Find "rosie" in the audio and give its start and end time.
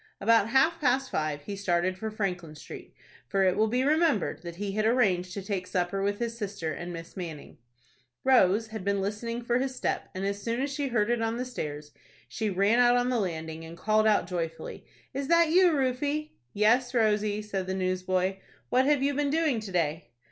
16.95-17.43